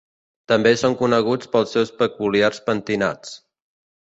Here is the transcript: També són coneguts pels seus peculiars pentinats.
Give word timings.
També 0.51 0.71
són 0.83 0.95
coneguts 1.01 1.51
pels 1.57 1.75
seus 1.77 1.93
peculiars 2.01 2.63
pentinats. 2.71 3.37